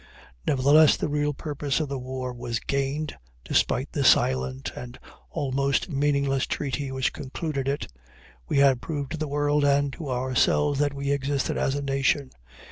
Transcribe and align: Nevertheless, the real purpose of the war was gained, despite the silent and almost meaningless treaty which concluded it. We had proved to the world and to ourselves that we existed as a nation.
Nevertheless, 0.47 0.97
the 0.97 1.07
real 1.07 1.31
purpose 1.31 1.79
of 1.79 1.87
the 1.87 1.99
war 1.99 2.33
was 2.33 2.59
gained, 2.59 3.13
despite 3.45 3.91
the 3.91 4.03
silent 4.03 4.71
and 4.75 4.97
almost 5.29 5.89
meaningless 5.91 6.47
treaty 6.47 6.91
which 6.91 7.13
concluded 7.13 7.67
it. 7.67 7.87
We 8.47 8.57
had 8.57 8.81
proved 8.81 9.11
to 9.11 9.17
the 9.19 9.27
world 9.27 9.63
and 9.63 9.93
to 9.93 10.09
ourselves 10.09 10.79
that 10.79 10.95
we 10.95 11.11
existed 11.11 11.55
as 11.55 11.75
a 11.75 11.83
nation. 11.83 12.31